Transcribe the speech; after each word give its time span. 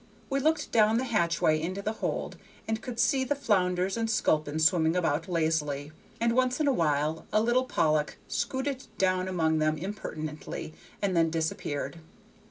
We 0.31 0.39
looked 0.39 0.71
down 0.71 0.97
the 0.97 1.03
hatchway 1.03 1.61
into 1.61 1.83
the 1.83 1.91
hold, 2.01 2.35
and 2.67 2.81
could 2.81 2.99
see 2.99 3.23
the 3.23 3.35
flounders 3.35 3.95
and 3.95 4.09
sculpin 4.09 4.57
swimming 4.57 4.95
about 4.95 5.27
lazily, 5.27 5.91
and 6.19 6.33
once 6.33 6.59
in 6.59 6.67
a 6.67 6.73
while 6.73 7.27
a 7.31 7.39
little 7.39 7.65
pollock 7.65 8.17
scooted 8.27 8.87
down 8.97 9.27
among 9.27 9.59
them 9.59 9.77
impertinently 9.77 10.73
and 11.03 11.15
then 11.15 11.29
disappeared. 11.29 11.99